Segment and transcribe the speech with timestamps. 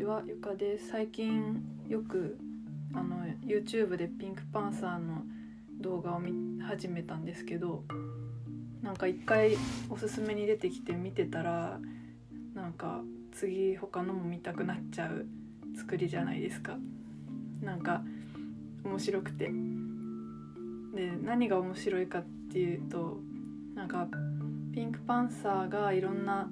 [0.00, 2.38] ちはゆかです最近よく
[2.94, 3.16] あの
[3.46, 5.24] YouTube でピンクパンサーの
[5.78, 7.84] 動画を見始めたんですけど
[8.82, 9.58] なんか一回
[9.90, 11.78] おすすめに出てきて見てたら
[12.54, 13.02] なんか
[13.32, 15.26] 次他のも見たくなっちゃう
[15.76, 16.78] 作りじゃないですか。
[17.60, 18.02] なんか
[18.82, 19.50] 面白くて。
[20.94, 23.18] で何が面白いかっていうと
[23.74, 24.08] なんか
[24.72, 26.48] ピンクパンサーがいろんな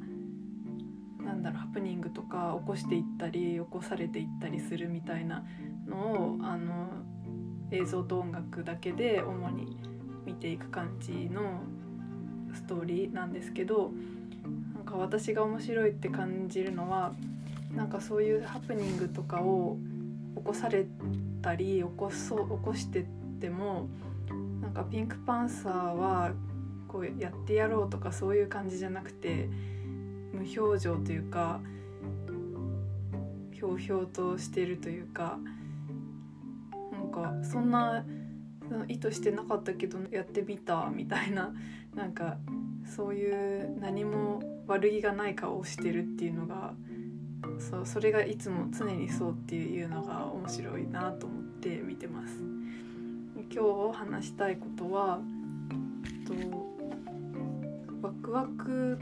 [1.29, 5.45] なんだろうハプニングとか起こしていったり起こされていったりするみたいな
[5.87, 6.89] のをあの
[7.71, 9.77] 映像と音楽だけで主に
[10.25, 11.61] 見ていく感じの
[12.55, 13.93] ストーリーなんですけど
[14.75, 17.13] なんか私が面白いって感じるのは
[17.77, 19.77] なんかそういうハプニングとかを
[20.35, 20.87] 起こされ
[21.43, 23.05] たり起こそ起こしてっ
[23.39, 23.87] ても
[24.63, 26.33] なんかピンクパンサーは
[26.89, 29.51] こうやってやろうとかそういう感じじゃなくて
[30.33, 31.61] 無表情というか
[33.53, 35.39] ひょうひょうとしてるというか
[36.93, 38.05] なんかそんな
[38.87, 41.53] 意図してなかったけどやってみたみたいな
[41.95, 42.39] なんか
[42.85, 46.75] そういう何も悪気がない顔をしてるっていうのが
[47.59, 52.35] そうそれがいつも常にそうっていうのが面白いなと思って見てます。
[53.51, 55.21] 今日話したいことは
[56.27, 56.35] と
[58.03, 58.99] ワクワク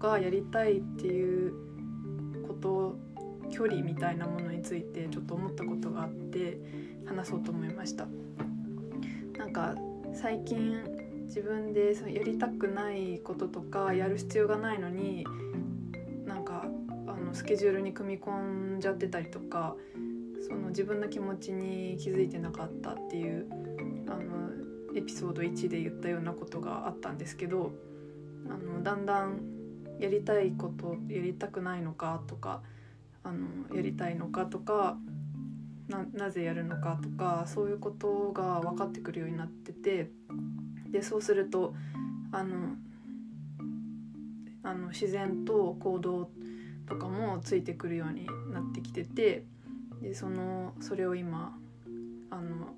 [0.00, 1.52] かやりたいっていう
[2.48, 2.98] こと
[3.50, 6.58] 距離みたいなものについてちょっと思ったことがあって
[7.06, 8.06] 話そうと思いました。
[9.38, 9.74] なんか
[10.14, 10.82] 最近
[11.26, 15.24] 自分でそのやりたくないこととかやる必要がないのに
[16.26, 16.66] なんか
[17.06, 19.76] あのスケジュールに組み込んじゃってたりとか
[20.46, 23.46] その自分の気持ちに気づいてなかったっていう
[24.08, 27.72] あのエピソード1で言ったようなことがあったんですけど
[28.48, 29.59] あのだんだん
[30.00, 32.62] やりたいことやりたくないのかとか
[33.22, 34.96] あのやりたいのかとか
[36.14, 40.10] なぜやるのかとかそういうことが分かってくるようになってて
[40.90, 41.74] でそうすると
[42.32, 42.76] あの
[44.62, 46.30] あの自然と行動
[46.86, 49.44] とかもついてくるようになってきてて
[50.00, 51.56] でそのそれを今
[52.30, 52.74] あの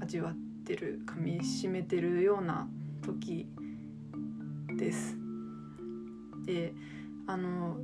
[0.00, 2.68] 味わってる噛みしめてるような
[3.02, 3.48] 時
[4.76, 5.21] です。
[6.44, 6.74] で
[7.26, 7.76] あの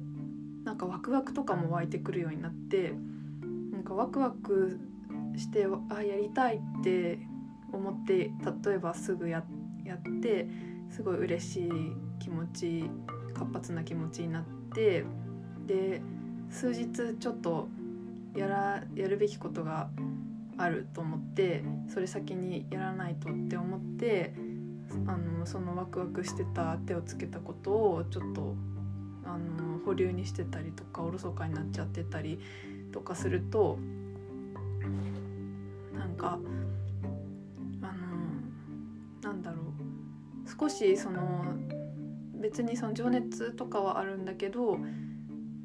[0.64, 2.94] なんかワクワクとかも湧いてくるようになって
[3.72, 4.78] なんかワクワク
[5.36, 7.18] してあやりたいって
[7.72, 8.30] 思って
[8.64, 9.44] 例えばすぐや
[9.84, 10.48] やって
[10.90, 11.70] すごい嬉しい
[12.18, 12.90] 気持ち
[13.34, 14.44] 活発な気持ちになっ
[14.74, 15.04] て
[15.66, 16.02] で
[16.50, 17.68] 数日ちょっと
[18.34, 19.90] やらやるべきことが
[20.56, 24.34] あると思ってそれ先にやらないとって思って
[25.06, 28.54] あのそのワクワクしてた手をつけたことをちょっと
[29.24, 32.38] あの保留にしてたりとかおろそかになっちゃってたり
[32.92, 33.78] とかすると
[35.94, 36.38] なんか
[37.82, 37.92] あの
[39.22, 39.64] なんだろう
[40.58, 41.44] 少しその
[42.34, 44.78] 別にその情熱とかはあるんだけど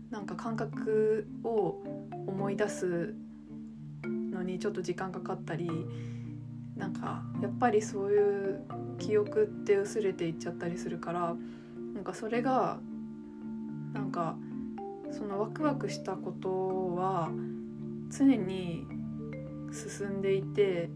[0.10, 1.82] なんか感覚を
[2.28, 3.16] 思い出す
[4.06, 5.70] のにちょっと時間かかったり
[6.76, 8.64] なんかやっぱりそういう
[8.98, 11.36] 記憶って薄れていっちゃったりするから
[11.94, 12.80] なんかそれが
[13.94, 14.36] なんか
[15.12, 17.30] そのワクワクしたことは
[18.10, 18.86] 常に
[19.72, 20.90] 進んでいて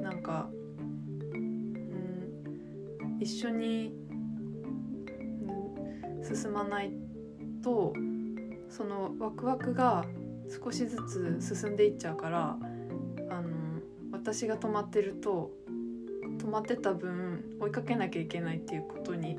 [0.00, 0.48] なんか、
[1.32, 3.94] うん、一緒に、
[6.22, 6.92] 進まない
[7.62, 7.92] と
[8.68, 10.04] そのワクワクが
[10.64, 10.96] 少しず
[11.40, 12.56] つ進んでいっちゃうから
[14.22, 15.50] 私が止まってると
[16.38, 19.36] 止まってた分追いかけなきゃいけないっていうことに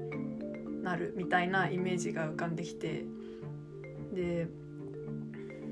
[0.84, 3.06] なるみたいなイメージが浮かんできて
[4.14, 4.50] で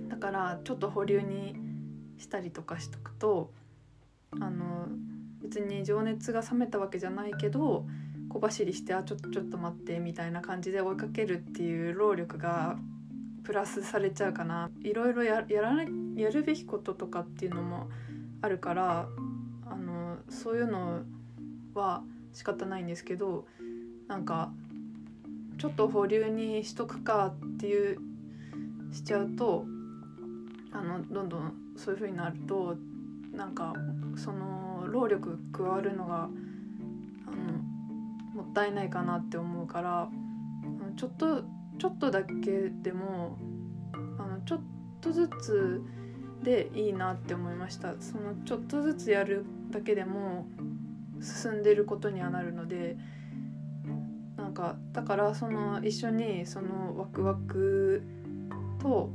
[0.08, 1.56] だからちょっと保留に
[2.20, 3.52] したりとかしとくと
[4.40, 4.88] あの
[5.42, 7.86] 別に情熱が冷めたわけじゃないけど
[8.30, 12.78] 小走りして「あちょっとちょっと待って」みたいな感じで追いかけるっていう労力が
[13.44, 14.70] プラスされちゃうかな。
[14.84, 15.84] いろいろややら
[16.16, 17.90] やるべきこととかっていうのも
[18.42, 19.08] あるから
[19.66, 21.04] あのそういうの
[21.74, 22.04] は
[22.34, 23.46] 仕方ないんですけど
[24.08, 24.52] なんか
[25.58, 28.00] ちょっと保留にしとくかっていう
[28.92, 29.66] しちゃうと
[30.72, 32.76] あのどんどんそういう風になると
[33.34, 33.74] なんか
[34.16, 36.34] その労力加わるのがあの
[38.34, 40.10] もったいないかなって思うから
[40.98, 41.44] ちょっと
[41.78, 43.38] ちょっとだけでも
[44.20, 44.60] あのちょっ
[45.00, 45.82] とずつ
[46.44, 47.94] でいいなって思いました。
[48.00, 50.48] そのちょっとずつやるだけでも
[51.22, 52.98] 進んでることにはなるので
[54.38, 58.04] なんかだからその一緒にそのワクワク
[58.80, 59.10] と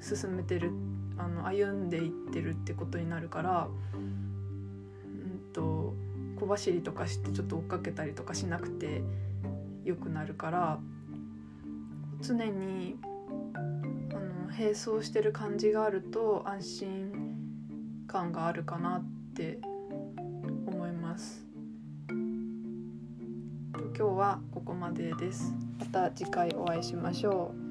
[0.00, 0.72] 進めてる
[1.16, 5.94] あの歩んでいってるってことになるからうんと
[6.40, 9.02] 小走りとかしてちょっと追っかけたりとかしなくて
[9.84, 10.78] よくなるから
[12.20, 12.96] 常に
[14.58, 17.12] 並走してる感じがあると安心
[18.08, 19.60] 感があるかなって
[20.66, 21.46] 思います。
[22.10, 25.54] 今日はここまでです。
[25.78, 27.67] また次回お会いしましょう。